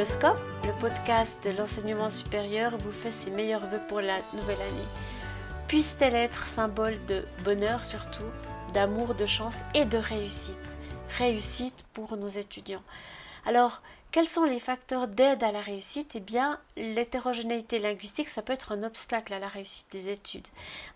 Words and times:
Le 0.00 0.80
podcast 0.80 1.36
de 1.44 1.50
l'enseignement 1.50 2.08
supérieur, 2.08 2.78
vous 2.78 2.90
fait 2.90 3.12
ses 3.12 3.30
meilleurs 3.30 3.66
voeux 3.66 3.82
pour 3.86 4.00
la 4.00 4.16
nouvelle 4.32 4.56
année. 4.56 4.88
Puisse-t-elle 5.68 6.14
être 6.14 6.46
symbole 6.46 6.96
de 7.06 7.26
bonheur 7.44 7.84
surtout, 7.84 8.24
d'amour, 8.72 9.14
de 9.14 9.26
chance 9.26 9.56
et 9.74 9.84
de 9.84 9.98
réussite? 9.98 10.56
Réussite 11.18 11.84
pour 11.92 12.16
nos 12.16 12.28
étudiants. 12.28 12.82
Alors, 13.46 13.82
quels 14.10 14.28
sont 14.28 14.44
les 14.44 14.58
facteurs 14.58 15.06
d'aide 15.06 15.44
à 15.44 15.52
la 15.52 15.60
réussite? 15.60 16.12
Eh 16.16 16.20
bien, 16.20 16.58
l'hétérogénéité 16.76 17.78
linguistique, 17.78 18.28
ça 18.28 18.42
peut 18.42 18.52
être 18.52 18.72
un 18.72 18.82
obstacle 18.82 19.32
à 19.32 19.38
la 19.38 19.46
réussite 19.46 19.86
des 19.92 20.08
études. 20.08 20.48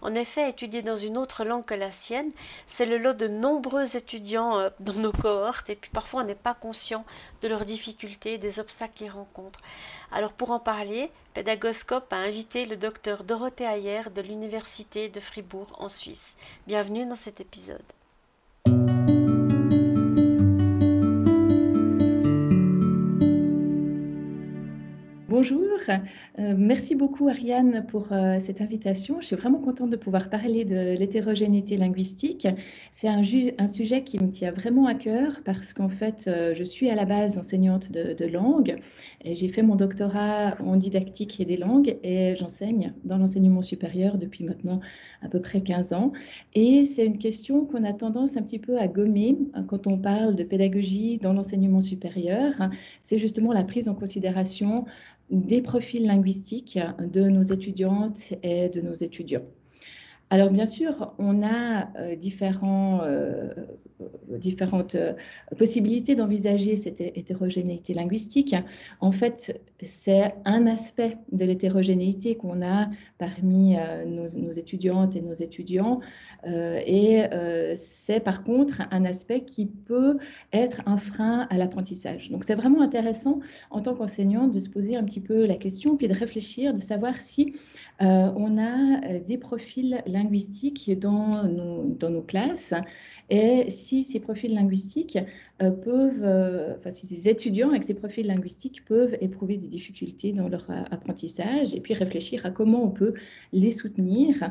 En 0.02 0.14
effet, 0.14 0.50
étudier 0.50 0.82
dans 0.82 0.96
une 0.96 1.16
autre 1.16 1.45
langue 1.45 1.64
que 1.64 1.74
la 1.74 1.92
sienne, 1.92 2.32
c'est 2.66 2.87
le 2.87 2.98
lot 2.98 3.12
de 3.12 3.28
nombreux 3.28 3.96
étudiants 3.96 4.59
euh, 4.59 4.70
dans 4.80 4.95
nos 4.95 5.12
cohortes, 5.12 5.70
et 5.70 5.77
puis 5.77 5.90
parfois 5.92 6.23
on 6.23 6.26
n'est 6.26 6.34
pas 6.34 6.54
conscient 6.54 7.04
de 7.40 7.48
leurs 7.48 7.65
difficultés, 7.65 8.37
des 8.37 8.59
obstacles 8.59 8.95
qu'ils 8.95 9.10
rencontrent. 9.10 9.62
Alors 10.10 10.32
pour 10.32 10.51
en 10.51 10.59
parler, 10.59 11.12
Pédagoscope 11.34 12.12
a 12.12 12.16
invité 12.16 12.66
le 12.66 12.76
docteur 12.76 13.23
Dorothée 13.23 13.65
Ayer 13.65 14.02
de 14.12 14.23
l'Université 14.23 15.09
de 15.09 15.20
Fribourg 15.20 15.73
en 15.78 15.88
Suisse. 15.88 16.34
Bienvenue 16.66 17.06
dans 17.06 17.16
cet 17.16 17.40
épisode. 17.40 17.84
Bonjour, 25.37 25.66
euh, 26.38 26.55
merci 26.56 26.95
beaucoup 26.95 27.29
Ariane 27.29 27.84
pour 27.88 28.12
euh, 28.12 28.37
cette 28.38 28.61
invitation. 28.61 29.20
Je 29.20 29.27
suis 29.27 29.34
vraiment 29.34 29.59
contente 29.59 29.91
de 29.91 29.96
pouvoir 29.96 30.30
parler 30.30 30.65
de 30.65 30.96
l'hétérogénéité 30.96 31.76
linguistique. 31.76 32.46
C'est 32.93 33.09
un, 33.09 33.24
sujet 33.66 34.04
qui 34.04 34.23
me 34.23 34.30
tient 34.30 34.52
vraiment 34.52 34.87
à 34.87 34.95
cœur 34.95 35.41
parce 35.45 35.73
qu'en 35.73 35.88
fait, 35.88 36.26
euh, 36.29 36.54
je 36.54 36.63
suis 36.63 36.88
à 36.88 36.95
la 36.95 37.04
base 37.04 37.37
enseignante 37.37 37.91
de, 37.91 38.13
de 38.13 38.26
langue 38.26 38.79
j'ai 39.24 39.49
fait 39.49 39.63
mon 39.63 39.74
doctorat 39.74 40.57
en 40.60 40.76
didactique 40.76 41.41
et 41.41 41.45
des 41.45 41.57
langues 41.57 41.96
et 42.02 42.37
j'enseigne 42.37 42.93
dans 43.04 43.16
l'enseignement 43.16 43.63
supérieur 43.63 44.19
depuis 44.19 44.45
maintenant 44.45 44.80
à 45.23 45.29
peu 45.29 45.41
près 45.41 45.63
15 45.63 45.95
ans. 45.95 46.13
Et 46.54 46.85
c'est 46.85 47.07
une 47.07 47.19
question 47.19 47.65
qu'on 47.65 47.85
a 47.85 47.93
tendance 47.93 48.37
un 48.37 48.43
petit 48.43 48.59
peu 48.59 48.79
à 48.79 48.87
gommer 48.87 49.38
hein, 49.54 49.65
quand 49.66 49.87
on 49.87 49.96
parle 49.96 50.37
de 50.37 50.45
pédagogie 50.45 51.19
dans 51.19 51.32
l'enseignement 51.32 51.80
supérieur. 51.80 52.52
C'est 53.01 53.19
justement 53.19 53.52
la 53.52 53.65
prise 53.65 53.88
en 53.88 53.95
considération 53.95 54.85
des 55.30 55.62
profils 55.62 56.06
linguistiques 56.06 56.78
de 56.98 57.22
nos 57.22 57.42
étudiantes 57.42 58.34
et 58.42 58.68
de 58.68 58.80
nos 58.80 58.94
étudiants. 58.94 59.44
Alors 60.35 60.51
bien 60.51 60.66
sûr, 60.66 61.15
on 61.18 61.45
a 61.45 61.93
euh, 61.96 62.10
euh, 62.10 62.16
différentes 62.16 63.04
euh, 64.97 65.12
possibilités 65.56 66.16
d'envisager 66.16 66.75
cette 66.75 67.00
hétérogénéité 67.00 67.94
linguistique. 67.94 68.56
En 68.99 69.12
fait, 69.12 69.62
c'est 69.81 70.34
un 70.44 70.66
aspect 70.66 71.19
de 71.31 71.44
l'hétérogénéité 71.44 72.34
qu'on 72.34 72.66
a 72.66 72.88
parmi 73.19 73.76
nos, 74.09 74.26
nos, 74.37 74.50
étudiantes 74.50 75.15
et 75.15 75.21
nos 75.21 75.34
étudiants. 75.34 76.00
et 76.44 77.22
c'est 77.76 78.19
par 78.19 78.43
contre 78.43 78.82
un 78.91 79.04
aspect 79.04 79.43
qui 79.43 79.66
peut 79.66 80.19
être 80.53 80.82
un 80.87 80.97
frein 80.97 81.47
à 81.50 81.59
l'apprentissage. 81.59 82.31
Donc 82.31 82.43
c'est 82.44 82.56
vraiment 82.56 82.81
intéressant 82.81 83.38
en 83.71 83.81
tant 83.81 83.94
qu'enseignant 83.94 84.48
de 84.48 84.59
se 84.59 84.69
poser 84.69 84.97
un 84.97 85.04
petit 85.04 85.21
peu 85.21 85.47
la 85.47 85.56
question, 85.56 85.97
puis 85.97 86.09
de 86.09 86.15
réfléchir, 86.15 86.75
de 86.75 86.81
savoir 86.81 87.21
si 87.21 87.53
on 88.00 88.59
a 88.59 89.19
des 89.20 89.38
profils 89.38 90.03
linguistiques 90.06 90.98
dans 90.98 91.44
nos, 91.44 92.22
classes 92.22 92.75
et 93.31 93.70
si 93.70 94.04
ces 94.04 94.20
profils 94.20 94.52
linguistiques 94.52 95.19
euh, 95.62 95.70
peuvent, 95.70 96.24
euh, 96.24 96.74
enfin 96.76 96.91
si 96.91 97.06
ces 97.06 97.28
étudiants 97.28 97.70
avec 97.70 97.84
ces 97.84 97.94
profils 97.94 98.26
linguistiques 98.26 98.84
peuvent 98.84 99.16
éprouver 99.20 99.56
des 99.56 99.69
difficultés 99.69 100.32
dans 100.32 100.48
leur 100.48 100.69
euh, 100.69 100.82
apprentissage 100.91 101.74
et 101.74 101.80
puis 101.80 101.94
réfléchir 101.94 102.44
à 102.44 102.50
comment 102.50 102.82
on 102.82 102.91
peut 102.91 103.14
les 103.52 103.70
soutenir 103.70 104.50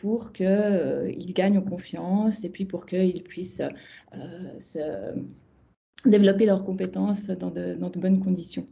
pour 0.00 0.32
qu'ils 0.32 1.32
gagnent 1.32 1.58
en 1.58 1.62
confiance 1.62 2.44
et 2.44 2.50
puis 2.50 2.64
pour 2.64 2.86
qu'ils 2.86 3.22
puissent 3.22 3.62
se 4.58 4.78
développer 6.04 6.44
leurs 6.44 6.64
compétences 6.64 7.28
dans 7.28 7.50
de 7.50 7.98
bonnes 7.98 8.20
conditions. 8.20 8.66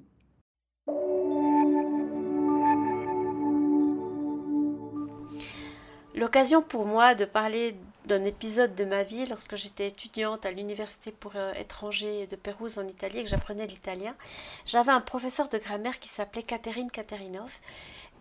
L'occasion 6.20 6.60
pour 6.60 6.84
moi 6.84 7.14
de 7.14 7.24
parler 7.24 7.74
d'un 8.04 8.24
épisode 8.24 8.74
de 8.74 8.84
ma 8.84 9.02
vie 9.02 9.24
lorsque 9.26 9.56
j'étais 9.56 9.88
étudiante 9.88 10.44
à 10.44 10.50
l'université 10.50 11.12
pour 11.12 11.32
euh, 11.34 11.52
étrangers 11.54 12.26
de 12.26 12.36
Pérouse 12.36 12.78
en 12.78 12.86
Italie 12.86 13.20
et 13.20 13.24
que 13.24 13.30
j'apprenais 13.30 13.66
l'italien. 13.66 14.14
J'avais 14.66 14.92
un 14.92 15.00
professeur 15.00 15.48
de 15.48 15.56
grammaire 15.56 15.98
qui 15.98 16.08
s'appelait 16.08 16.42
Catherine 16.42 16.90
Katerinov 16.90 17.50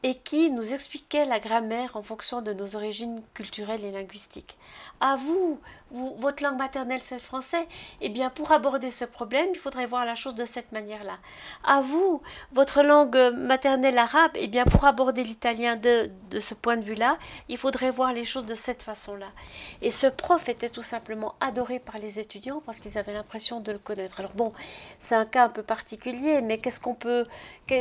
et 0.03 0.15
qui 0.15 0.51
nous 0.51 0.73
expliquait 0.73 1.25
la 1.25 1.39
grammaire 1.39 1.97
en 1.97 2.01
fonction 2.01 2.41
de 2.41 2.53
nos 2.53 2.75
origines 2.75 3.21
culturelles 3.33 3.83
et 3.83 3.91
linguistiques. 3.91 4.57
À 5.01 5.15
vous, 5.15 5.59
votre 5.91 6.43
langue 6.43 6.57
maternelle 6.57 7.01
c'est 7.03 7.15
le 7.15 7.21
français, 7.21 7.67
eh 8.01 8.09
bien 8.09 8.29
pour 8.29 8.51
aborder 8.51 8.91
ce 8.91 9.05
problème, 9.05 9.49
il 9.53 9.59
faudrait 9.59 9.85
voir 9.85 10.05
la 10.05 10.15
chose 10.15 10.35
de 10.35 10.45
cette 10.45 10.71
manière-là. 10.71 11.17
À 11.63 11.81
vous, 11.81 12.21
votre 12.51 12.83
langue 12.83 13.17
maternelle 13.35 13.97
arabe, 13.97 14.31
eh 14.35 14.47
bien 14.47 14.65
pour 14.65 14.85
aborder 14.85 15.23
l'italien 15.23 15.75
de, 15.75 16.09
de 16.29 16.39
ce 16.39 16.53
point 16.53 16.77
de 16.77 16.83
vue-là, 16.83 17.17
il 17.47 17.57
faudrait 17.57 17.91
voir 17.91 18.13
les 18.13 18.25
choses 18.25 18.45
de 18.45 18.55
cette 18.55 18.83
façon-là. 18.83 19.29
Et 19.81 19.91
ce 19.91 20.07
prof 20.07 20.47
était 20.49 20.69
tout 20.69 20.83
simplement 20.83 21.35
adoré 21.39 21.79
par 21.79 21.97
les 21.97 22.19
étudiants 22.19 22.61
parce 22.65 22.79
qu'ils 22.79 22.97
avaient 22.97 23.13
l'impression 23.13 23.59
de 23.59 23.71
le 23.71 23.79
connaître. 23.79 24.19
Alors 24.19 24.33
bon, 24.33 24.53
c'est 24.99 25.15
un 25.15 25.25
cas 25.25 25.45
un 25.45 25.49
peu 25.49 25.63
particulier, 25.63 26.41
mais 26.41 26.57
qu'est-ce 26.59 26.79
qu'on 26.79 26.95
peut, 26.95 27.25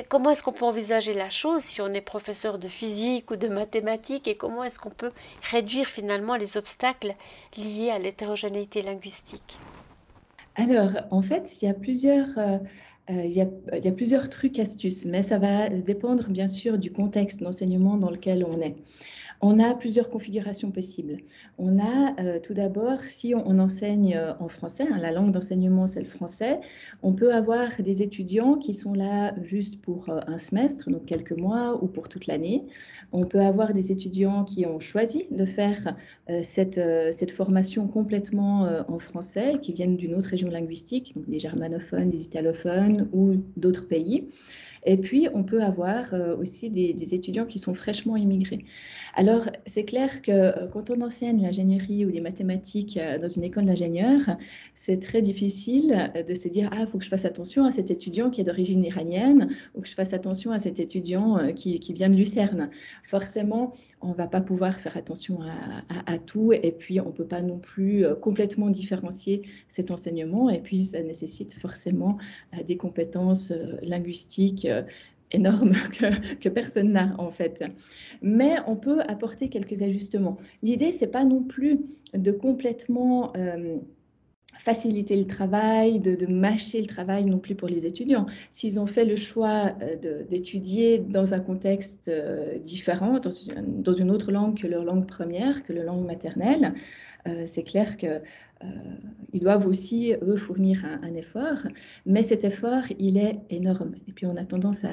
comment 0.09 0.31
est-ce 0.31 0.43
qu'on 0.43 0.53
peut 0.53 0.65
envisager 0.65 1.15
la 1.15 1.31
chose 1.31 1.63
si 1.63 1.81
on 1.81 1.93
est 1.93 2.01
professeur 2.09 2.59
de 2.59 2.69
physique 2.69 3.31
ou 3.31 3.37
de 3.37 3.49
mathématiques 3.49 4.29
et 4.29 4.35
comment 4.35 4.65
est-ce 4.65 4.79
qu'on 4.79 4.97
peut 5.03 5.13
réduire 5.53 5.87
finalement 5.87 6.37
les 6.37 6.57
obstacles 6.57 7.15
liés 7.59 7.91
à 7.91 7.99
l'hétérogénéité 7.99 8.81
linguistique 8.81 9.59
Alors, 10.57 10.93
en 11.11 11.23
fait, 11.23 11.45
il 11.61 11.67
y 11.67 11.69
a 11.69 11.75
plusieurs... 11.75 12.29
Euh, 12.39 12.59
euh, 13.11 14.29
trucs, 14.31 14.59
astuces, 14.59 15.07
mais 15.07 15.23
ça 15.23 15.39
va 15.39 15.71
dépendre 15.71 16.29
bien 16.29 16.47
sûr 16.47 16.77
du 16.77 16.93
contexte 16.93 17.43
d'enseignement 17.43 17.97
dans 17.97 18.11
lequel 18.11 18.45
on 18.45 18.61
est. 18.61 18.77
On 19.41 19.61
a 19.61 19.75
plusieurs 19.75 20.11
configurations 20.11 20.73
possibles. 20.73 21.19
On 21.59 21.79
a 21.79 22.21
euh, 22.21 22.41
tout 22.41 22.55
d'abord, 22.55 23.03
si 23.03 23.35
on, 23.37 23.59
enseigne 23.59 24.17
euh, 24.17 24.33
en 24.41 24.49
français, 24.49 24.85
hein, 24.91 24.99
la 24.99 25.13
langue 25.13 25.31
d'enseignement 25.31 25.87
c'est 25.87 26.01
le 26.01 26.07
français, 26.07 26.59
on 27.03 27.13
peut 27.13 27.33
avoir 27.33 27.81
des 27.81 28.03
étudiants 28.03 28.57
qui 28.57 28.75
sont 28.75 28.95
là 28.95 29.35
juste 29.43 29.81
pour 29.81 30.09
euh, 30.09 30.21
un 30.27 30.39
semestre, 30.39 30.91
donc 30.91 31.05
quelques 31.05 31.33
mois 31.33 31.83
ou 31.83 31.87
pour 31.87 32.09
toute 32.09 32.27
l'année. 32.27 32.65
On 33.13 33.27
peut 33.27 33.41
avoir 33.41 33.75
des 33.75 33.93
étudiants 33.93 34.45
qui 34.45 34.67
ont 34.67 34.81
choisi 34.81 35.27
de 35.31 35.45
faire 35.45 35.97
cette, 36.43 36.81
cette, 37.13 37.31
formation 37.31 37.87
complètement 37.89 38.69
en 38.89 38.99
français, 38.99 39.55
qui 39.63 39.73
viennent 39.73 39.97
d'une 39.97 40.15
autre 40.15 40.29
région 40.29 40.51
linguistique, 40.51 41.15
donc 41.17 41.29
des 41.29 41.39
germanophones, 41.39 42.11
des 42.11 42.25
italophones 42.25 43.09
ou 43.13 43.37
d'autres 43.57 43.89
pays. 43.89 44.29
Et 44.85 44.97
puis, 44.97 45.29
on 45.35 45.43
peut 45.43 45.63
avoir 45.63 46.15
euh, 46.15 46.37
aussi 46.37 46.71
des, 46.71 47.15
étudiants 47.15 47.47
qui 47.47 47.59
sont 47.59 47.75
fraîchement 47.75 48.17
immigrés. 48.17 48.65
Alors, 49.15 49.49
c'est 49.67 49.85
clair 49.85 50.23
que 50.23 50.31
euh, 50.31 50.67
quand 50.69 50.91
on 50.91 51.01
enseigne 51.01 51.43
l'ingénierie 51.43 52.05
ou 52.05 52.11
les 52.11 52.21
mathématiques 52.21 52.97
euh, 52.97 53.19
dans 53.19 53.29
une 53.29 53.45
école 53.45 53.65
d'ingénieurs, 53.65 54.37
c'est 54.75 55.01
très 55.01 55.23
difficile 55.23 56.13
de 56.27 56.35
se 56.35 56.49
dire, 56.49 56.69
ah, 56.73 56.81
il 56.81 56.87
faut 56.87 56.99
que 56.99 57.05
je 57.05 57.09
fasse 57.09 57.25
attention 57.25 57.65
à 57.65 57.71
cet 57.71 57.91
étudiant 57.91 58.31
qui 58.31 58.41
est 58.41 58.45
d'origine 58.45 58.85
iranienne 58.85 59.51
ou 59.75 59.81
que 59.81 59.89
je 59.89 59.95
fasse 59.95 60.13
attention 60.13 60.53
à 60.53 60.59
cet 60.59 60.81
étudiant 60.81 61.53
qui, 61.55 61.79
vient 61.93 62.09
de 62.09 62.15
Lucerne. 62.15 62.71
Forcément, 63.03 63.73
on 64.01 64.09
ne 64.09 64.15
va 64.15 64.27
pas 64.27 64.41
pouvoir 64.41 64.75
faire 64.75 64.97
attention 64.97 65.41
à, 66.07 66.19
tout 66.19 66.53
et 66.53 66.73
puis 66.73 67.01
on 67.01 67.07
ne 67.07 67.13
peut 67.13 67.25
pas 67.25 67.43
non 67.43 67.59
plus 67.59 68.05
complètement 68.21 68.71
différencier 68.71 69.43
cet 69.69 69.91
enseignement 69.91 70.51
et 70.51 70.61
puis 70.61 70.85
ça 70.85 71.03
nécessite 71.03 71.55
forcément 71.55 72.19
des 72.67 72.77
compétences 72.77 73.53
linguistiques 73.83 74.68
énorme 75.31 75.73
que, 76.41 76.49
personne 76.49 76.93
n'a 76.93 77.15
en 77.19 77.31
fait. 77.31 77.65
Mais 78.23 78.57
on 78.67 78.77
peut 78.77 79.01
apporter 79.03 79.49
quelques 79.49 79.83
ajustements. 79.83 80.37
L'idée, 80.63 80.93
c'est 80.93 81.09
pas 81.09 81.25
non 81.25 81.43
plus 81.43 81.81
de 82.15 82.33
complètement 82.33 83.33
euh, 83.37 83.77
faciliter 84.69 85.17
le 85.17 85.27
travail, 85.27 85.99
de, 85.99 86.27
mâcher 86.27 86.81
le 86.81 86.87
travail 86.87 87.25
non 87.25 87.39
plus 87.39 87.55
pour 87.55 87.69
les 87.69 87.87
étudiants. 87.87 88.27
S'ils 88.51 88.79
ont 88.79 88.87
fait 88.87 89.07
le 89.07 89.17
choix 89.17 89.73
euh, 89.81 90.25
d'étudier 90.29 90.99
dans 90.99 91.33
un 91.33 91.41
contexte 91.41 92.11
différent, 92.63 93.19
dans 93.19 93.95
une, 93.95 94.11
autre 94.11 94.31
langue 94.31 94.61
que 94.61 94.67
leur 94.67 94.85
langue 94.85 95.07
première, 95.07 95.63
que 95.65 95.73
leur 95.73 95.85
langue 95.85 96.05
maternelle, 96.05 96.75
c'est 97.45 97.63
clair 97.63 97.99
que 97.99 98.23
euh, 98.65 98.67
ils 99.33 99.41
doivent 99.41 99.67
aussi, 99.67 100.15
eux, 100.23 100.37
fournir 100.37 100.85
un, 100.85 101.15
effort, 101.15 101.67
mais 102.07 102.23
cet 102.23 102.45
effort, 102.45 102.83
il 102.99 103.19
est 103.19 103.39
énorme. 103.51 103.93
Et 104.09 104.13
puis, 104.13 104.27
on 104.27 104.37
a 104.37 104.45
tendance, 104.45 104.85
à, 104.85 104.91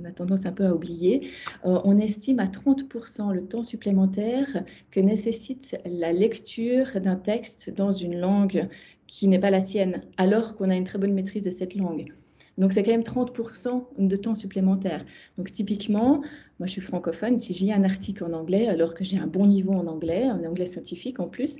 on 0.00 0.04
a 0.04 0.12
tendance 0.12 0.46
un 0.46 0.52
peu 0.52 0.64
à 0.64 0.74
oublier. 0.74 1.28
Euh, 1.66 1.80
on 1.84 1.98
estime 1.98 2.38
à 2.38 2.46
30% 2.46 3.34
le 3.34 3.44
temps 3.44 3.62
supplémentaire 3.62 4.64
que 4.90 5.00
nécessite 5.00 5.76
la 5.84 6.12
lecture 6.12 7.00
d'un 7.00 7.16
texte 7.16 7.70
dans 7.70 7.90
une 7.90 8.18
langue 8.18 8.68
qui 9.12 9.28
n'est 9.28 9.38
pas 9.38 9.50
la 9.50 9.60
sienne, 9.60 10.00
alors 10.16 10.56
qu'on 10.56 10.70
a 10.70 10.74
une 10.74 10.84
très 10.84 10.98
bonne 10.98 11.12
maîtrise 11.12 11.44
de 11.44 11.50
cette 11.50 11.74
langue. 11.74 12.06
Donc, 12.56 12.72
c'est 12.72 12.82
quand 12.82 12.92
même 12.92 13.02
30% 13.02 13.84
de 13.98 14.16
temps 14.16 14.34
supplémentaire. 14.34 15.04
Donc, 15.36 15.52
typiquement, 15.52 16.22
moi, 16.58 16.66
je 16.66 16.70
suis 16.70 16.80
francophone. 16.80 17.36
Si 17.36 17.52
j'ai 17.52 17.74
un 17.74 17.84
article 17.84 18.24
en 18.24 18.32
anglais, 18.32 18.68
alors 18.68 18.94
que 18.94 19.04
j'ai 19.04 19.18
un 19.18 19.26
bon 19.26 19.46
niveau 19.46 19.74
en 19.74 19.86
anglais, 19.86 20.30
en 20.30 20.42
anglais 20.44 20.64
scientifique 20.64 21.20
en 21.20 21.28
plus, 21.28 21.58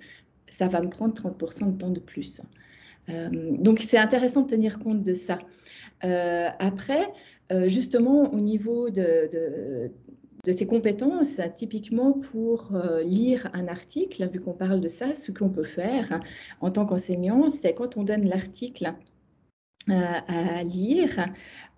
ça 0.48 0.66
va 0.66 0.80
me 0.80 0.88
prendre 0.88 1.12
30% 1.12 1.74
de 1.74 1.78
temps 1.78 1.90
de 1.90 2.00
plus. 2.00 2.40
Euh, 3.10 3.28
donc, 3.30 3.80
c'est 3.80 3.98
intéressant 3.98 4.42
de 4.42 4.46
tenir 4.46 4.78
compte 4.78 5.02
de 5.02 5.12
ça. 5.12 5.38
Euh, 6.04 6.48
après, 6.58 7.12
euh, 7.52 7.68
justement, 7.68 8.32
au 8.32 8.40
niveau 8.40 8.88
de, 8.88 9.28
de, 9.30 9.92
ces 10.50 10.66
compétences, 10.66 11.40
typiquement 11.54 12.12
pour 12.12 12.72
lire 13.04 13.48
un 13.52 13.68
article, 13.68 14.28
vu 14.28 14.40
qu'on 14.40 14.54
parle 14.54 14.80
de 14.80 14.88
ça, 14.88 15.14
ce 15.14 15.30
qu'on 15.30 15.50
peut 15.50 15.62
faire 15.62 16.20
en 16.60 16.72
tant 16.72 16.84
qu'enseignant, 16.84 17.48
c'est 17.48 17.74
quand 17.74 17.96
on 17.96 18.02
donne 18.02 18.26
l'article 18.26 18.92
à 19.88 20.62
lire, 20.62 21.26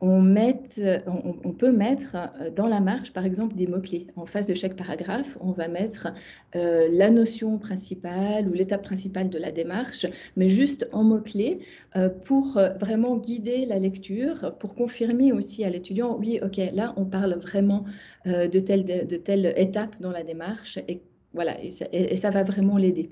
on, 0.01 1.53
peut 1.59 1.73
mettre 1.73 2.17
dans 2.55 2.67
la 2.67 2.81
marge, 2.81 3.13
par 3.13 3.25
exemple, 3.25 3.55
des 3.55 3.67
mots-clés. 3.67 4.07
En 4.17 4.27
face 4.27 4.47
de 4.47 4.55
chaque 4.55 4.77
paragraphe, 4.77 5.39
on 5.41 5.53
va 5.53 5.69
mettre 5.69 6.09
euh, 6.57 6.89
la 6.91 7.11
notion 7.11 7.59
principale 7.59 8.49
ou 8.49 8.53
l'étape 8.53 8.83
principale 8.83 9.31
de 9.31 9.39
la 9.39 9.51
démarche, 9.51 10.07
mais 10.37 10.49
juste 10.49 10.89
en 10.93 11.05
mots-clés 11.05 11.61
euh, 11.97 12.09
pour 12.09 12.61
vraiment 12.81 13.17
guider 13.17 13.65
la 13.67 13.79
lecture, 13.79 14.55
pour 14.59 14.75
confirmer 14.75 15.33
aussi 15.33 15.65
à 15.65 15.71
l'étudiant, 15.71 16.17
oui, 16.19 16.39
ok, 16.43 16.61
là, 16.73 16.93
on 16.97 17.05
parle 17.05 17.35
vraiment 17.35 17.85
euh, 18.27 18.47
de, 18.49 18.59
telle 18.59 19.55
étape 19.57 20.01
dans 20.01 20.11
la 20.11 20.23
démarche 20.23 20.79
et 20.89 21.01
voilà, 21.33 21.57
et 21.61 22.17
ça 22.17 22.31
va 22.31 22.45
vraiment 22.45 22.77
l'aider. 22.77 23.11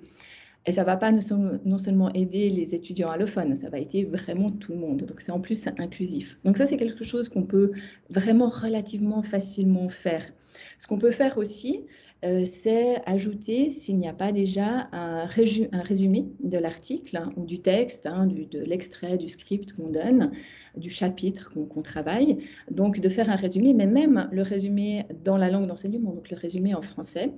Et 0.65 0.73
ça 0.73 0.83
ne 0.83 0.87
va 0.87 0.97
pas 0.97 1.11
non 1.11 1.79
seulement 1.79 2.13
aider 2.13 2.49
les 2.49 2.75
étudiants 2.75 3.11
allophones, 3.11 3.57
ça 3.57 3.69
va 3.69 3.81
aider 3.81 4.05
vraiment 4.05 4.51
tout 4.51 4.73
le 4.73 4.79
monde. 4.79 5.03
Donc 5.03 5.21
c'est 5.21 5.33
en 5.33 5.41
plus 5.41 5.67
inclusif. 5.79 6.39
Donc 6.45 6.57
ça, 6.57 6.67
c'est 6.67 6.77
quelque 6.77 7.03
chose 7.03 7.29
qu'on 7.29 7.43
peut 7.43 7.73
vraiment 8.11 8.49
relativement 8.49 9.23
facilement 9.23 9.89
faire. 9.89 10.25
Ce 10.79 10.87
qu'on 10.87 10.99
peut 10.99 11.11
faire 11.11 11.37
aussi, 11.39 11.85
euh, 12.25 12.45
c'est 12.45 13.03
ajouter, 13.07 13.71
s'il 13.71 13.99
n'y 13.99 14.09
a 14.09 14.13
pas 14.13 14.31
déjà, 14.31 14.89
un, 14.93 15.27
résumé 15.27 16.27
de 16.41 16.59
l'article 16.59 17.17
hein, 17.17 17.33
ou 17.37 17.45
du 17.45 17.59
texte, 17.59 18.07
hein, 18.07 18.27
de 18.29 18.61
l'extrait, 18.61 19.17
du 19.17 19.29
script 19.29 19.73
qu'on 19.73 19.91
donne, 19.91 20.31
du 20.77 20.91
chapitre 20.91 21.53
qu'on 21.53 21.83
travaille. 21.83 22.39
Donc 22.71 23.01
de 23.01 23.09
faire 23.09 23.31
un 23.31 23.37
résumé, 23.37 23.75
mais 23.75 23.87
même 23.87 24.29
le 24.31 24.43
résumé 24.43 25.07
dans 25.25 25.37
la 25.37 25.51
langue 25.51 25.67
d'enseignement, 25.67 26.13
donc 26.13 26.31
le 26.31 26.37
résumé 26.37 26.75
en 26.75 26.83
français 26.83 27.33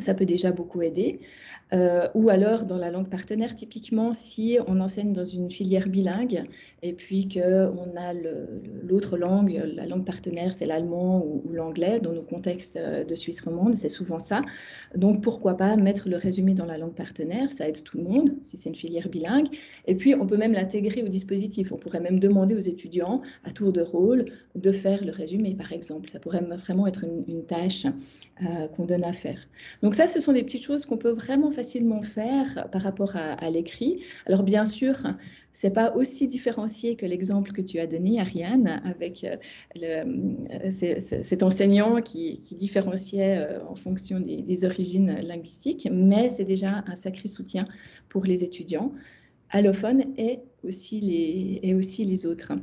ça 0.00 0.14
peut 0.14 0.24
déjà 0.24 0.52
beaucoup 0.52 0.82
aider. 0.82 1.20
Euh, 1.72 2.08
ou 2.14 2.28
alors 2.28 2.66
dans 2.66 2.76
la 2.76 2.90
langue 2.90 3.08
partenaire, 3.08 3.54
typiquement 3.54 4.12
si 4.12 4.58
on 4.66 4.80
enseigne 4.80 5.12
dans 5.12 5.24
une 5.24 5.50
filière 5.50 5.88
bilingue 5.88 6.44
et 6.82 6.92
puis 6.92 7.26
qu'on 7.26 7.96
a 7.96 8.12
l'autre 8.82 9.16
langue, 9.16 9.60
la 9.74 9.86
langue 9.86 10.04
partenaire, 10.04 10.52
c'est 10.54 10.66
l'allemand 10.66 11.24
ou, 11.24 11.52
l'anglais, 11.52 12.00
dans 12.00 12.12
nos 12.12 12.22
contextes 12.22 12.76
euh, 12.76 13.04
de 13.04 13.14
Suisse 13.16 13.40
romande, 13.40 13.74
c'est 13.74 13.88
souvent 13.88 14.20
ça. 14.20 14.42
Donc 14.94 15.22
pourquoi 15.22 15.56
pas 15.56 15.76
mettre 15.76 16.08
le 16.08 16.16
résumé 16.16 16.54
dans 16.54 16.66
la 16.66 16.78
langue 16.78 16.94
partenaire, 16.94 17.50
ça 17.50 17.68
aide 17.68 17.82
tout 17.82 17.98
le 17.98 18.04
monde 18.04 18.34
si 18.42 18.56
c'est 18.56 18.68
une 18.68 18.76
filière 18.76 19.08
bilingue. 19.08 19.48
Et 19.86 19.94
puis 19.94 20.14
on 20.14 20.26
peut 20.26 20.36
même 20.36 20.52
l'intégrer 20.52 21.02
au 21.02 21.08
dispositif. 21.08 21.72
On 21.72 21.76
pourrait 21.76 22.00
même 22.00 22.20
demander 22.20 22.54
aux 22.54 22.58
étudiants 22.58 23.22
à 23.44 23.50
tour 23.50 23.72
de 23.72 23.80
rôle 23.80 24.26
de 24.54 24.72
faire 24.72 25.04
le 25.04 25.12
résumé, 25.12 25.54
par 25.54 25.72
exemple. 25.72 26.08
Ça 26.08 26.18
pourrait 26.20 26.42
vraiment 26.42 26.86
être 26.86 27.04
une, 27.04 27.44
tâche 27.44 27.86
euh, 27.86 28.68
qu'on 28.68 28.84
donne 28.84 29.04
à 29.04 29.12
faire. 29.12 29.38
Donc 29.84 29.94
ça, 29.94 30.08
ce 30.08 30.18
sont 30.18 30.32
des 30.32 30.42
petites 30.42 30.62
choses 30.62 30.86
qu'on 30.86 30.96
peut 30.96 31.10
vraiment 31.10 31.50
facilement 31.50 32.00
faire 32.00 32.68
par 32.72 32.80
rapport 32.80 33.16
à, 33.16 33.50
l'écrit. 33.50 34.02
Alors 34.24 34.42
bien 34.42 34.64
sûr, 34.64 34.96
c'est 35.52 35.74
pas 35.74 35.94
aussi 35.94 36.26
différencié 36.26 36.96
que 36.96 37.04
l'exemple 37.04 37.52
que 37.52 37.60
tu 37.60 37.78
as 37.78 37.86
donné, 37.86 38.18
Ariane, 38.18 38.80
avec 38.86 39.24
euh, 39.24 39.36
euh, 39.82 40.70
cet 40.70 41.42
enseignant 41.42 42.00
qui, 42.00 42.40
différenciait 42.52 43.36
euh, 43.36 43.62
en 43.66 43.74
fonction 43.74 44.20
des, 44.20 44.64
origines 44.64 45.18
linguistiques, 45.20 45.86
mais 45.92 46.30
c'est 46.30 46.44
déjà 46.44 46.82
un 46.86 46.96
sacré 46.96 47.28
soutien 47.28 47.68
pour 48.08 48.24
les 48.24 48.42
étudiants 48.42 48.90
allophones 49.50 50.14
et 50.16 50.40
aussi 50.62 51.02
les 51.02 52.24
autres. 52.24 52.54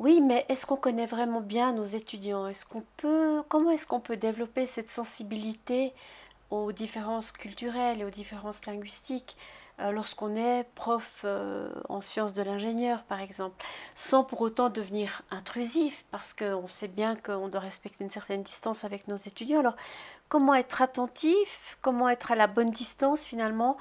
Oui, 0.00 0.20
mais 0.22 0.46
est-ce 0.48 0.66
qu'on 0.66 0.76
connaît 0.76 1.06
vraiment 1.06 1.40
bien 1.42 1.72
nos 1.72 1.84
étudiants? 1.84 2.48
Est-ce 2.48 2.66
qu'on 2.66 2.82
peut, 2.96 3.42
comment 3.48 3.70
est-ce 3.70 3.86
qu'on 3.86 4.00
peut 4.00 4.16
développer 4.16 4.66
cette 4.66 4.90
sensibilité 4.90 5.92
aux 6.50 6.72
différences 6.72 7.32
culturelles 7.32 8.00
et 8.00 8.04
aux 8.04 8.10
différences 8.10 8.66
linguistiques? 8.66 9.36
Lorsqu'on 9.92 10.36
est 10.36 10.64
prof 10.74 11.22
euh, 11.24 11.70
en 11.88 12.00
sciences 12.00 12.34
de 12.34 12.42
l'ingénieur, 12.42 13.02
par 13.04 13.20
exemple, 13.20 13.64
sans 13.94 14.24
pour 14.24 14.40
autant 14.40 14.68
devenir 14.68 15.22
intrusif, 15.30 16.04
parce 16.10 16.34
qu'on 16.34 16.68
sait 16.68 16.88
bien 16.88 17.16
qu'on 17.16 17.48
doit 17.48 17.60
respecter 17.60 18.04
une 18.04 18.10
certaine 18.10 18.42
distance 18.42 18.84
avec 18.84 19.08
nos 19.08 19.16
étudiants. 19.16 19.60
Alors, 19.60 19.76
comment 20.28 20.54
être 20.54 20.82
attentif 20.82 21.78
Comment 21.82 22.08
être 22.08 22.32
à 22.32 22.36
la 22.36 22.46
bonne 22.46 22.70
distance 22.70 23.24
finalement 23.24 23.76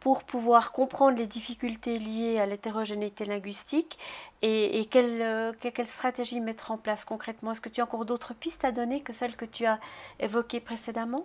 pour 0.00 0.24
pouvoir 0.24 0.72
comprendre 0.72 1.16
les 1.16 1.26
difficultés 1.26 1.98
liées 1.98 2.38
à 2.38 2.44
l'hétérogénéité 2.44 3.24
linguistique 3.24 3.98
et, 4.42 4.86
euh, 4.94 5.52
quelle, 5.58 5.88
stratégie 5.88 6.40
mettre 6.42 6.70
en 6.70 6.76
place 6.76 7.06
concrètement? 7.06 7.52
Est-ce 7.52 7.62
que 7.62 7.70
tu 7.70 7.80
as 7.80 7.84
encore 7.84 8.04
d'autres 8.04 8.34
pistes 8.34 8.66
à 8.66 8.72
donner 8.72 9.00
que 9.00 9.14
celles 9.14 9.34
que 9.34 9.46
tu 9.46 9.64
as 9.64 9.80
évoquées 10.20 10.60
précédemment? 10.60 11.24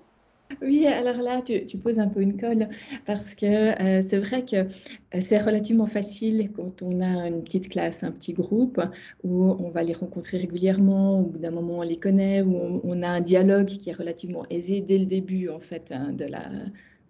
Oui, 0.62 0.88
alors 0.88 1.22
là, 1.22 1.42
tu, 1.42 1.78
poses 1.78 2.00
un 2.00 2.07
peu 2.07 2.22
une 2.22 2.38
colle 2.38 2.69
parce 3.06 3.36
que 3.36 3.46
euh, 3.46 4.01
c'est 4.01 4.18
vrai 4.18 4.44
que 4.46 4.56
euh, 4.56 5.19
c'est 5.22 5.38
relativement 5.38 5.86
facile 5.86 6.51
quand 6.51 6.81
on 6.81 7.01
a 7.01 7.28
une 7.28 7.44
petite 7.44 7.69
classe, 7.69 8.04
un 8.04 8.12
petit 8.12 8.34
groupe, 8.34 8.81
où 9.24 9.44
on 9.44 9.69
va 9.69 9.84
les 9.84 9.94
rencontrer 9.94 10.38
régulièrement, 10.38 11.19
au 11.22 11.24
bout 11.24 11.38
d'un 11.38 11.51
moment 11.51 11.80
on 11.80 11.84
les 11.84 11.98
connaît, 11.98 12.42
où 12.42 12.81
on, 12.84 13.01
a 13.01 13.07
un 13.07 13.22
dialogue 13.22 13.68
qui 13.68 13.90
est 13.90 13.94
relativement 13.94 14.46
aisé 14.50 14.81
dès 14.81 14.98
le 14.98 15.06
début 15.06 15.50
en 15.50 15.60
fait 15.60 15.92
hein, 15.92 16.12
de 16.13 16.25
la, 16.25 16.50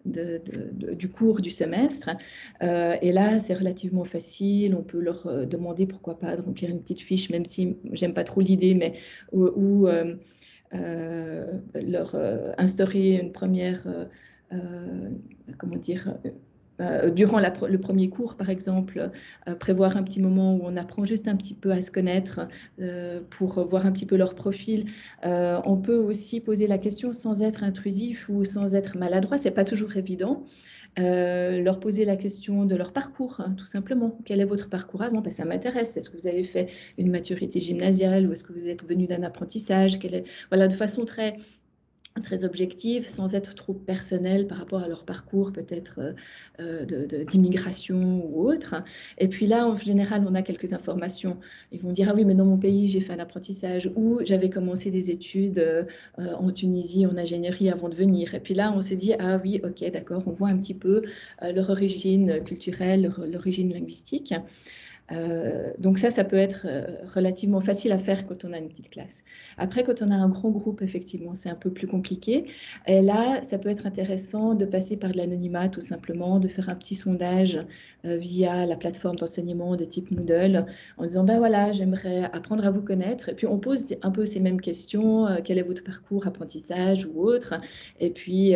du 0.06 1.10
cours 1.10 1.42
du 1.42 1.52
semestre. 1.52 2.10
Euh, 2.62 2.98
et 3.02 3.12
là, 3.12 3.40
c'est 3.40 3.54
relativement 3.54 4.06
facile. 4.06 4.76
On 4.76 4.84
peut 4.84 5.00
leur 5.00 5.48
demander 5.48 5.86
pourquoi 5.86 6.20
pas 6.20 6.36
de 6.36 6.42
remplir 6.42 6.70
une 6.70 6.82
petite 6.82 7.00
fiche, 7.00 7.30
même 7.30 7.46
si 7.46 7.78
j'aime 7.94 8.14
pas 8.14 8.24
trop 8.24 8.42
l'idée, 8.42 8.76
mais 8.76 8.94
euh, 9.34 10.16
leur 10.72 12.16
instaurer 12.58 13.16
une 13.16 13.32
première, 13.32 13.88
comment 15.58 15.78
dire, 15.78 16.14
euh, 16.82 17.10
durant 17.10 17.40
le 17.40 17.78
premier 17.78 18.10
cours, 18.10 18.36
par 18.36 18.50
exemple, 18.50 19.12
euh, 19.48 19.56
prévoir 19.56 19.98
un 19.98 20.04
petit 20.04 20.22
moment 20.22 20.56
où 20.56 20.62
on 20.64 20.78
apprend 20.78 21.04
juste 21.04 21.28
un 21.28 21.36
petit 21.36 21.54
peu 21.54 21.72
à 21.72 21.82
se 21.82 21.92
connaître 21.92 22.48
euh, 22.80 23.20
pour 23.30 23.66
voir 23.68 23.86
un 23.86 23.92
petit 23.92 24.06
peu 24.06 24.16
leur 24.16 24.36
profil. 24.36 24.86
on 25.24 25.78
peut 25.78 25.98
aussi 25.98 26.40
poser 26.40 26.68
la 26.68 26.78
question 26.78 27.12
sans 27.14 27.42
être 27.42 27.64
intrusif 27.64 28.30
ou 28.30 28.46
sans 28.46 28.76
être 28.76 28.98
maladroit. 28.98 29.38
C'est 29.38 29.52
pas 29.52 29.66
toujours 29.66 29.96
évident. 29.98 30.46
Leur 31.00 31.80
poser 31.80 32.06
la 32.06 32.16
question 32.16 32.66
de 32.66 32.76
leur 32.76 32.94
parcours, 32.94 33.36
hein, 33.40 33.54
tout 33.58 33.66
simplement. 33.66 34.18
Quel 34.26 34.40
est 34.40 34.46
votre 34.46 34.70
parcours 34.70 35.02
avant? 35.02 35.22
Ben, 35.22 35.32
Ça 35.32 35.46
m'intéresse. 35.46 35.98
Est-ce 35.98 36.10
que 36.10 36.18
vous 36.18 36.28
avez 36.28 36.44
fait 36.44 36.70
une 36.98 37.10
maturité 37.12 37.60
gymnasiale 37.60 38.28
ou 38.28 38.32
est-ce 38.32 38.44
que 38.44 38.54
vous 38.54 38.68
êtes 38.68 38.86
venu 38.88 39.08
d'un 39.08 39.24
apprentissage? 39.24 39.96
Est... 40.04 40.24
Voilà, 40.50 40.68
de 40.68 40.74
façon 40.74 41.06
très 41.06 41.36
très 42.22 42.46
objective, 42.46 43.08
sans 43.08 43.36
être 43.36 43.56
trop 43.56 43.74
personnel 43.74 44.48
par 44.48 44.58
rapport 44.58 44.82
à 44.82 44.88
leur 44.88 45.04
parcours 45.04 45.52
peut-être 45.52 46.00
euh, 46.00 46.14
euh, 46.60 46.86
d'immigration 47.26 48.26
ou 48.26 48.50
autre. 48.50 48.76
Et 49.18 49.28
puis 49.28 49.46
là, 49.46 49.68
en 49.68 49.74
général, 49.76 50.26
on 50.28 50.36
a 50.36 50.42
quelques 50.42 50.74
informations. 50.74 51.38
Ils 51.72 51.82
vont 51.82 51.92
dire, 51.92 52.08
ah 52.10 52.16
oui, 52.16 52.26
mais 52.26 52.36
dans 52.36 52.46
mon 52.46 52.58
pays, 52.58 52.88
j'ai 52.88 53.00
fait 53.00 53.14
un 53.14 53.20
apprentissage 53.20 53.92
ou 53.96 54.20
j'avais 54.26 54.50
commencé 54.50 54.92
des 54.92 55.12
études 55.12 55.60
euh, 55.60 55.84
en 56.18 56.52
Tunisie 56.52 57.06
en 57.06 57.18
ingénierie 57.18 57.70
avant 57.70 57.90
de 57.90 57.96
venir. 57.96 58.36
Et 58.36 58.40
puis 58.40 58.54
là, 58.54 58.74
on 58.76 58.82
s'est 58.82 58.96
dit, 58.96 59.14
ah 59.20 59.40
oui, 59.44 59.62
ok, 59.64 59.92
d'accord, 59.92 60.24
on 60.26 60.32
voit 60.32 60.50
un 60.50 60.58
petit 60.58 60.74
peu 60.74 61.04
leur 61.42 61.70
origine 61.70 62.44
culturelle, 62.44 63.04
leur, 63.04 63.20
origine 63.36 63.72
linguistique. 63.72 64.34
Euh, 65.12 65.72
donc 65.80 65.98
ça, 65.98 66.12
ça 66.12 66.24
peut 66.24 66.38
être 66.38 66.66
euh, 66.70 66.86
relativement 67.14 67.62
facile 67.62 67.92
à 67.92 67.98
faire 67.98 68.28
quand 68.28 68.46
on 68.46 68.54
a 68.54 68.58
une 68.58 68.70
petite 68.70 68.90
classe. 68.90 69.24
Après, 69.58 69.84
quand 69.84 70.02
on 70.02 70.12
a 70.12 70.16
un 70.16 70.30
grand 70.30 70.50
groupe, 70.50 70.82
effectivement, 70.82 71.36
c'est 71.36 71.50
un 71.50 71.56
peu 71.56 71.72
plus 71.72 71.88
compliqué. 71.88 72.46
Et 72.88 73.02
là, 73.02 73.42
ça 73.42 73.58
peut 73.58 73.70
être 73.70 73.86
intéressant 73.86 74.54
de 74.54 74.66
passer 74.66 74.98
par 74.98 75.12
de 75.12 75.18
l'anonymat, 75.18 75.70
tout 75.70 75.82
simplement, 75.82 76.40
de 76.40 76.48
faire 76.48 76.70
un 76.70 76.76
petit 76.76 76.96
sondage 76.96 77.60
euh, 78.06 78.18
via 78.18 78.66
la 78.66 78.76
plateforme 78.76 79.16
d'enseignement 79.16 79.76
de 79.76 79.86
type 79.86 80.12
Moodle, 80.12 80.66
en 80.98 81.06
disant, 81.06 81.24
ben 81.24 81.40
voilà, 81.40 81.72
j'aimerais 81.72 82.30
apprendre 82.34 82.66
à 82.66 82.72
vous 82.72 82.82
connaître. 82.82 83.30
Et 83.30 83.34
puis, 83.34 83.48
on 83.48 83.58
pose 83.58 83.96
un 84.02 84.12
peu 84.12 84.26
ces 84.26 84.40
mêmes 84.40 84.62
questions. 84.62 85.28
quel 85.44 85.58
est 85.58 85.64
votre 85.64 85.84
parcours 85.84 86.28
apprentissage 86.28 87.06
ou 87.06 87.24
autre 87.24 87.56
Et 88.00 88.10
puis, 88.10 88.54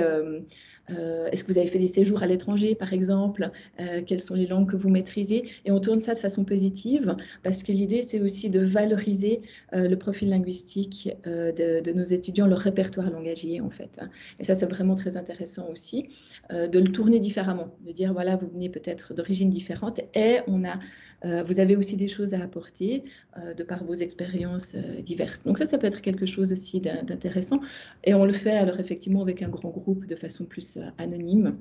est-ce 0.88 1.43
que 1.43 1.51
vous 1.51 1.57
avez 1.57 1.67
fait 1.67 1.79
des 1.79 1.88
séjours 1.88 2.24
à 2.24 2.27
l'étranger, 2.27 2.75
par 2.75 2.93
exemple? 2.93 3.51
Quelles 3.77 4.19
sont 4.19 4.36
les 4.36 4.48
langues 4.48 4.69
que 4.69 4.75
vous 4.75 4.89
maîtrisez? 4.89 5.45
Et 5.65 5.72
on 5.72 5.79
tourne 5.79 6.00
ça 6.00 6.13
de 6.13 6.19
façon 6.19 6.43
positive, 6.46 7.16
parce 7.44 7.64
que 7.64 7.72
l'idée, 7.72 8.02
c'est 8.02 8.20
aussi 8.20 8.50
de 8.50 8.60
valoriser 8.60 9.42
euh, 9.74 9.88
le 9.88 9.98
profil 9.98 10.30
linguistique 10.30 11.10
euh, 11.28 11.52
de, 11.52 11.92
nos 11.92 12.04
étudiants, 12.04 12.48
leur 12.48 12.60
répertoire 12.60 13.10
langagier, 13.10 13.62
en 13.62 13.70
fait. 13.70 14.00
Hein. 14.02 14.10
Et 14.40 14.44
ça, 14.44 14.56
c'est 14.56 14.66
vraiment 14.66 14.96
très 14.96 15.18
intéressant 15.18 15.70
aussi, 15.70 16.10
de 16.52 16.80
le 16.80 16.92
tourner 16.92 17.20
différemment, 17.20 17.76
de 17.86 17.92
dire, 17.92 18.14
voilà, 18.14 18.36
vous 18.36 18.48
venez 18.48 18.70
peut-être 18.70 19.14
d'origines 19.14 19.50
différentes, 19.50 20.02
et 20.16 20.40
on 20.48 20.64
a, 20.66 21.44
vous 21.44 21.60
avez 21.60 21.76
aussi 21.76 21.96
des 21.96 22.08
choses 22.08 22.34
à 22.34 22.42
apporter 22.42 23.04
de 23.58 23.64
par 23.64 23.84
vos 23.84 23.94
expériences 23.94 24.76
diverses. 25.04 25.44
Donc 25.44 25.58
ça, 25.58 25.66
ça 25.66 25.78
peut 25.78 25.88
être 25.88 26.02
quelque 26.02 26.26
chose 26.26 26.52
aussi 26.52 26.80
d'intéressant. 26.80 27.60
Et 28.04 28.14
on 28.14 28.26
le 28.26 28.34
fait, 28.34 28.58
alors 28.58 28.80
effectivement, 28.80 29.22
avec 29.22 29.42
un 29.42 29.50
grand 29.50 29.70
groupe 29.70 30.06
de 30.06 30.16
façon 30.16 30.46
plus 30.46 30.78
anonyme. 30.98 31.58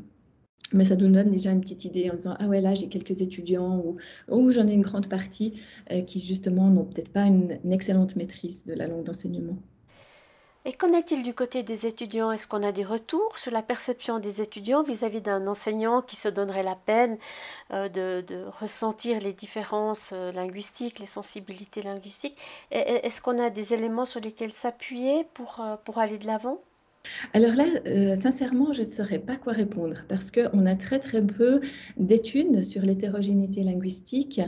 Mais 0.73 0.85
ça 0.85 0.97
nous 0.97 1.11
donne 1.11 1.31
déjà 1.31 1.50
une 1.50 1.61
petite 1.61 1.85
idée 1.85 2.11
en 2.11 2.14
disant 2.14 2.35
Ah 2.38 2.47
ouais, 2.47 2.61
là 2.61 2.75
j'ai 2.75 2.88
quelques 2.88 3.21
étudiants 3.21 3.83
ou, 3.85 3.97
ou 4.28 4.50
j'en 4.52 4.66
ai 4.66 4.73
une 4.73 4.83
grande 4.83 5.09
partie 5.09 5.61
euh, 5.92 6.02
qui 6.02 6.21
justement 6.21 6.69
n'ont 6.69 6.85
peut-être 6.85 7.12
pas 7.12 7.26
une, 7.26 7.59
excellente 7.71 8.16
maîtrise 8.16 8.64
de 8.66 8.75
la 8.75 8.87
langue 8.87 9.04
d'enseignement. 9.04 9.57
Et 10.64 10.73
qu'en 10.73 10.92
est-il 10.92 11.25
du 11.25 11.35
côté 11.35 11.64
des 11.64 11.87
étudiants? 11.87 12.31
Est-ce 12.31 12.47
qu'on 12.47 12.62
a 12.62 12.71
des 12.71 12.85
retours 12.85 13.37
sur 13.37 13.50
la 13.50 13.62
perception 13.62 14.21
des 14.21 14.40
étudiants 14.40 14.85
vis-à-vis 14.85 15.21
d'un 15.21 15.49
enseignant 15.49 16.02
qui 16.02 16.14
se 16.14 16.28
donnerait 16.28 16.62
la 16.62 16.76
peine 16.76 17.19
euh, 17.73 17.88
de, 17.88 18.45
ressentir 18.61 19.21
les 19.21 19.33
différences 19.33 20.11
euh, 20.12 20.31
linguistiques, 20.31 21.00
les 21.00 21.07
sensibilités 21.07 21.83
linguistiques? 21.83 22.38
Est-ce 22.71 23.21
qu'on 23.21 23.40
a 23.40 23.50
des 23.50 23.75
éléments 23.75 24.04
sur 24.07 24.21
lesquels 24.21 24.52
s'appuyer 24.52 25.26
pour, 25.35 25.61
pour 25.85 25.99
aller 25.99 26.19
de 26.19 26.26
l'avant? 26.26 26.62
Alors 27.32 27.52
là, 27.54 27.64
euh, 27.87 28.16
sincèrement, 28.16 28.73
je 28.73 28.80
ne 28.80 28.87
saurais 28.87 29.18
pas 29.18 29.37
quoi 29.37 29.52
répondre 29.52 30.04
parce 30.09 30.30
qu'on 30.30 30.66
a 30.66 30.76
très 30.76 30.99
très 30.99 31.25
peu 31.25 31.61
d'études 31.97 32.62
sur 32.62 32.82
l'hétérogénéité 32.82 33.62
linguistique 33.62 34.40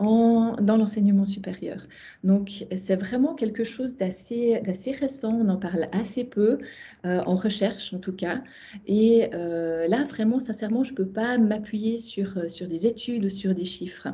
dans 0.00 0.76
l'enseignement 0.76 1.24
supérieur. 1.24 1.82
Donc, 2.24 2.66
c'est 2.74 2.96
vraiment 2.96 3.34
quelque 3.34 3.64
chose 3.64 3.96
d'assez 3.96 4.60
récent, 4.92 5.32
on 5.32 5.48
en 5.48 5.56
parle 5.56 5.88
assez 5.92 6.24
peu, 6.24 6.58
euh, 7.04 7.20
en 7.26 7.34
recherche 7.34 7.92
en 7.94 7.98
tout 7.98 8.12
cas. 8.12 8.42
Et 8.86 9.28
euh, 9.34 9.86
là, 9.88 10.04
vraiment, 10.04 10.40
sincèrement, 10.40 10.82
je 10.82 10.92
ne 10.92 10.96
peux 10.96 11.06
pas 11.06 11.38
m'appuyer 11.38 11.96
sur, 11.96 12.38
euh, 12.38 12.48
sur 12.48 12.66
des 12.66 12.86
études 12.86 13.24
ou 13.24 13.28
sur 13.28 13.54
des 13.54 13.64
chiffres. 13.64 14.08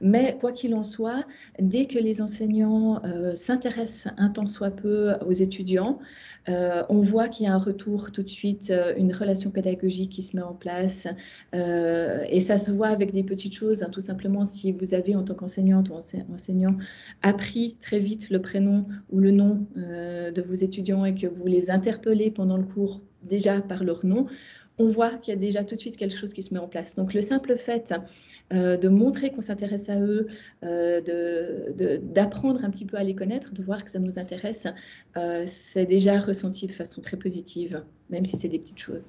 Mais 0.00 0.36
quoi 0.40 0.52
qu'il 0.52 0.74
en 0.74 0.82
soit, 0.82 1.24
dès 1.58 1.86
que 1.86 1.98
les 1.98 2.20
enseignants 2.20 3.02
s'intéressent 3.34 4.12
un 4.16 4.28
temps 4.28 4.46
soit 4.46 4.70
peu 4.70 5.14
aux 5.26 5.32
étudiants, 5.32 5.98
on 6.46 7.00
voit 7.00 7.28
qu'il 7.28 7.46
y 7.46 7.48
a 7.48 7.54
un 7.54 7.58
retour 7.58 8.12
tout 8.12 8.22
de 8.22 8.28
suite, 8.28 8.72
une 8.96 9.12
relation 9.12 9.50
pédagogique 9.50 10.10
qui 10.10 10.22
se 10.22 10.36
met 10.36 10.42
en 10.42 10.52
place. 10.52 11.06
et 11.52 12.40
ça 12.40 12.58
se 12.58 12.70
voit 12.70 12.88
avec 12.88 13.12
des 13.12 13.22
petites 13.22 13.54
choses, 13.54 13.82
hein, 13.82 13.88
tout 13.90 14.00
simplement 14.00 14.44
si 14.44 14.72
vous 14.72 14.94
avez 14.94 15.16
en 15.16 15.23
tant 15.24 15.34
qu'enseignante 15.34 15.88
ou 15.90 15.94
enseignant 16.32 16.76
appris 17.22 17.76
très 17.80 17.98
vite 17.98 18.30
le 18.30 18.40
prénom 18.40 18.86
ou 19.10 19.20
le 19.20 19.30
nom 19.30 19.66
euh, 19.76 20.30
de 20.30 20.42
vos 20.42 20.54
étudiants 20.54 21.04
et 21.04 21.14
que 21.14 21.26
vous 21.26 21.46
les 21.46 21.70
interpellez 21.70 22.30
pendant 22.30 22.56
le 22.56 22.64
cours 22.64 23.00
déjà 23.22 23.60
par 23.62 23.84
leur 23.84 24.04
nom, 24.04 24.26
on 24.78 24.86
voit 24.86 25.10
qu'il 25.10 25.32
y 25.32 25.36
a 25.36 25.40
déjà 25.40 25.64
tout 25.64 25.76
de 25.76 25.80
suite 25.80 25.96
quelque 25.96 26.16
chose 26.16 26.34
qui 26.34 26.42
se 26.42 26.52
met 26.52 26.60
en 26.60 26.68
place. 26.68 26.96
Donc 26.96 27.14
le 27.14 27.20
simple 27.20 27.56
fait 27.56 27.94
euh, 28.52 28.76
de 28.76 28.88
montrer 28.88 29.30
qu'on 29.30 29.40
s'intéresse 29.40 29.88
à 29.88 29.98
eux, 29.98 30.26
euh, 30.64 31.00
d'apprendre 32.02 32.64
un 32.64 32.70
petit 32.70 32.84
peu 32.84 32.96
à 32.96 33.04
les 33.04 33.14
connaître, 33.14 33.52
de 33.52 33.62
voir 33.62 33.84
que 33.84 33.90
ça 33.90 33.98
nous 33.98 34.18
intéresse, 34.18 34.66
c'est 35.46 35.86
déjà 35.86 36.18
ressenti 36.18 36.66
de 36.66 36.72
façon 36.72 37.00
très 37.00 37.16
positive, 37.16 37.82
même 38.10 38.26
si 38.26 38.36
c'est 38.36 38.48
des 38.48 38.58
petites 38.58 38.80
choses. 38.80 39.06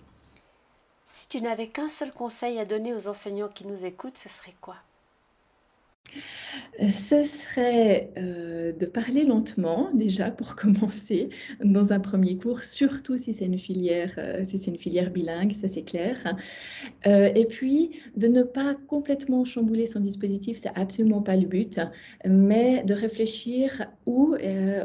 Si 1.16 1.30
tu 1.30 1.40
n'avais 1.40 1.70
qu'un 1.70 1.88
seul 1.88 2.12
conseil 2.12 2.60
à 2.60 2.66
donner 2.66 2.94
aux 2.94 3.08
enseignants 3.08 3.48
qui 3.48 3.66
nous 3.66 3.86
écoutent, 3.86 4.18
ce 4.18 4.28
serait 4.28 4.54
quoi? 4.60 4.76
Ce 6.80 7.24
serait 7.24 8.12
euh, 8.18 8.74
de 8.74 8.86
parler 8.86 9.24
lentement 9.24 9.90
déjà 9.94 10.30
pour 10.30 10.56
commencer 10.56 11.30
dans 11.64 11.94
un 11.94 12.00
premier 12.00 12.38
cours, 12.38 12.64
surtout 12.64 13.18
si 13.18 13.34
c'est 13.34 13.46
une 13.46 13.58
filière, 13.58 14.14
euh, 14.18 14.42
si 14.44 14.58
c'est 14.58 14.72
une 14.72 14.78
filière 14.78 15.12
bilingue, 15.12 15.54
ça 15.54 15.68
c'est 15.68 15.84
clair. 15.84 16.36
Euh, 17.08 17.30
et 17.34 17.46
puis 17.46 17.92
de 18.18 18.28
ne 18.28 18.44
pas 18.44 18.76
complètement 18.88 19.46
chambouler 19.46 19.86
son 19.86 20.00
dispositif, 20.00 20.58
c'est 20.58 20.72
absolument 20.76 21.22
pas 21.22 21.36
le 21.36 21.48
but, 21.48 21.80
mais 22.26 22.84
de 22.84 22.94
réfléchir 22.94 23.86
où 24.06 24.36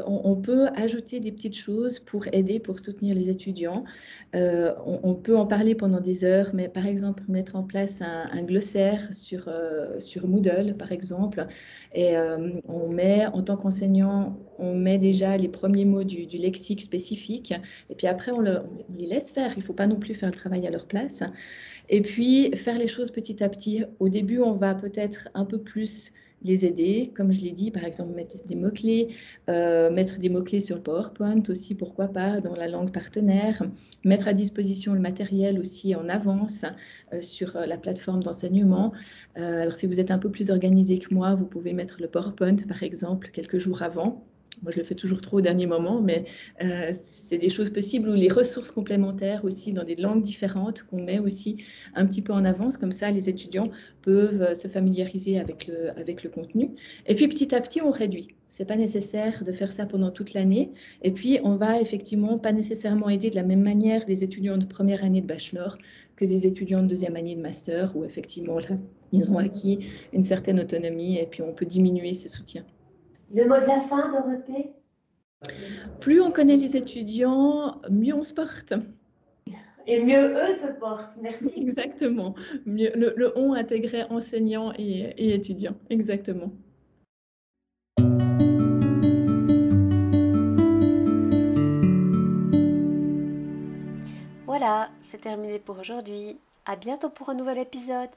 on, 0.05 0.35
peut 0.35 0.67
ajouter 0.75 1.19
des 1.19 1.31
petites 1.31 1.57
choses 1.57 1.99
pour 1.99 2.25
aider, 2.33 2.59
pour 2.59 2.79
soutenir 2.79 3.13
les 3.15 3.29
étudiants. 3.29 3.83
On, 4.33 5.13
peut 5.13 5.37
en 5.37 5.45
parler 5.45 5.75
pendant 5.75 5.99
des 5.99 6.23
heures, 6.25 6.51
mais 6.53 6.67
par 6.67 6.85
exemple 6.85 7.23
mettre 7.27 7.55
en 7.55 7.63
place 7.63 8.01
un, 8.01 8.43
glossaire 8.43 9.13
sur 9.13 9.47
Moodle 10.25 10.75
par 10.77 10.91
exemple 10.91 11.20
et 11.93 12.17
euh, 12.17 12.51
on 12.67 12.89
met, 12.89 13.27
en 13.27 13.43
tant 13.43 13.57
qu'enseignant, 13.57 14.37
on 14.61 14.75
met 14.75 14.99
déjà 14.99 15.35
les 15.35 15.49
premiers 15.49 15.85
mots 15.85 16.03
du, 16.03 16.25
lexique 16.37 16.81
spécifique. 16.81 17.53
Et 17.89 17.95
puis 17.95 18.07
après, 18.07 18.31
on, 18.31 18.41
les 18.41 19.07
laisse 19.07 19.31
faire. 19.31 19.51
Il 19.55 19.59
ne 19.59 19.63
faut 19.63 19.73
pas 19.73 19.87
non 19.87 19.97
plus 19.97 20.15
faire 20.15 20.29
le 20.29 20.35
travail 20.35 20.65
à 20.67 20.69
leur 20.69 20.85
place. 20.85 21.23
Et 21.89 22.01
puis, 22.01 22.55
faire 22.55 22.77
les 22.77 22.87
choses 22.87 23.11
petit 23.11 23.43
à 23.43 23.49
petit. 23.49 23.83
Au 23.99 24.07
début, 24.07 24.39
on 24.39 24.53
va 24.53 24.75
peut-être 24.75 25.27
un 25.33 25.45
peu 25.45 25.59
plus 25.59 26.13
les 26.43 26.65
aider, 26.65 27.11
comme 27.15 27.31
je 27.31 27.41
l'ai 27.41 27.51
dit, 27.51 27.71
par 27.71 27.83
exemple 27.83 28.15
mettre 28.15 28.43
des 28.45 28.55
mots-clés, 28.55 29.09
euh, 29.49 29.91
mettre 29.91 30.17
des 30.17 30.29
mots-clés 30.29 30.59
sur 30.59 30.75
le 30.75 30.81
PowerPoint 30.81 31.43
aussi, 31.49 31.75
pourquoi 31.75 32.07
pas, 32.07 32.41
dans 32.41 32.55
la 32.55 32.67
langue 32.67 32.91
partenaire, 32.91 33.61
mettre 34.03 34.27
à 34.27 34.33
disposition 34.33 34.93
le 34.93 34.99
matériel 34.99 35.59
aussi 35.59 35.93
en 35.95 36.09
avance 36.09 36.65
euh, 37.13 37.21
sur 37.21 37.55
euh, 37.55 37.65
la 37.65 37.77
plateforme 37.77 38.23
d'enseignement. 38.23 38.91
alors 39.35 39.73
si 39.73 39.85
vous 39.85 39.99
êtes 39.99 40.11
un 40.11 40.17
peu 40.17 40.31
plus 40.31 40.49
organisé 40.49 40.97
que 40.99 41.13
moi, 41.13 41.35
vous 41.35 41.45
pouvez 41.45 41.73
mettre 41.73 42.01
le 42.01 42.07
PowerPoint, 42.07 42.55
par 42.67 42.81
exemple, 42.81 43.29
quelques 43.31 43.59
jours 43.59 43.83
avant 43.83 44.25
moi, 44.61 44.71
je 44.71 44.77
le 44.77 44.83
fais 44.83 44.95
toujours 44.95 45.21
trop 45.21 45.37
au 45.37 45.41
dernier 45.41 45.65
moment, 45.65 46.01
mais 46.01 46.25
euh, 46.61 46.91
c'est 46.93 47.37
des 47.37 47.49
choses 47.49 47.71
possibles 47.71 48.09
ou 48.09 48.13
les 48.13 48.29
ressources 48.29 48.71
complémentaires 48.71 49.43
aussi 49.43 49.73
dans 49.73 49.83
des 49.83 49.95
langues 49.95 50.21
différentes 50.21 50.83
qu'on 50.83 51.01
met 51.01 51.19
aussi 51.19 51.63
un 51.95 52.05
petit 52.05 52.21
peu 52.21 52.33
en 52.33 52.45
avance. 52.45 52.77
Comme 52.77 52.91
ça, 52.91 53.09
les 53.09 53.27
étudiants 53.29 53.69
peuvent 54.03 54.41
euh, 54.41 54.53
se 54.53 54.67
familiariser 54.67 55.39
avec 55.39 55.67
le, 55.67 56.29
contenu. 56.29 56.71
Et 57.07 57.15
puis, 57.15 57.27
petit 57.27 57.55
à 57.55 57.61
petit, 57.61 57.81
on 57.81 57.91
réduit. 57.91 58.35
C'est 58.49 58.65
pas 58.65 58.75
nécessaire 58.75 59.43
de 59.43 59.51
faire 59.51 59.71
ça 59.71 59.85
pendant 59.85 60.11
toute 60.11 60.33
l'année. 60.33 60.71
Et 61.01 61.11
puis, 61.11 61.39
on 61.43 61.55
va 61.55 61.79
effectivement 61.79 62.37
pas 62.37 62.51
nécessairement 62.51 63.09
aider 63.09 63.29
de 63.29 63.35
la 63.35 63.43
même 63.43 63.61
manière 63.61 64.05
des 64.05 64.23
étudiants 64.23 64.57
de 64.57 64.65
première 64.65 65.03
année 65.03 65.21
de 65.21 65.27
bachelor 65.27 65.77
que 66.17 66.25
des 66.25 66.45
étudiants 66.45 66.83
de 66.83 66.87
deuxième 66.87 67.15
année 67.15 67.35
de 67.35 67.41
master, 67.41 67.95
où 67.95 68.03
effectivement, 68.03 68.59
là, 68.59 68.77
ils 69.11 69.31
ont 69.31 69.37
acquis 69.37 69.79
une 70.13 70.23
certaine 70.23 70.59
autonomie 70.59 71.17
et 71.17 71.25
puis 71.25 71.41
on 71.41 71.53
peut 71.53 71.65
diminuer 71.65 72.13
ce 72.13 72.29
soutien. 72.29 72.63
Le 73.33 73.45
mot 73.45 73.55
de 73.61 73.65
la 73.65 73.79
fin, 73.79 74.11
Dorothée? 74.11 74.73
Plus 76.01 76.21
on 76.21 76.31
connaît 76.31 76.57
les 76.57 76.75
étudiants, 76.75 77.81
mieux 77.89 78.13
on 78.13 78.23
se 78.23 78.33
porte. 78.33 78.73
Et 79.87 80.03
mieux 80.03 80.33
eux 80.35 80.51
se 80.51 80.67
portent. 80.79 81.15
Merci. 81.21 81.53
Exactement. 81.57 82.35
Mieux, 82.65 82.91
le, 82.93 83.31
on 83.37 83.53
intégré 83.53 84.03
enseignants 84.09 84.73
et, 84.77 85.13
et 85.17 85.33
étudiants. 85.33 85.75
Exactement. 85.89 86.51
Voilà, 94.45 94.89
c'est 95.09 95.21
terminé 95.21 95.57
pour 95.59 95.79
aujourd'hui. 95.79 96.37
À 96.65 96.75
bientôt 96.75 97.09
pour 97.09 97.29
un 97.29 97.33
nouvel 97.33 97.59
épisode. 97.59 98.09